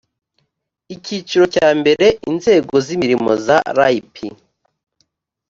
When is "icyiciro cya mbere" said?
0.95-2.05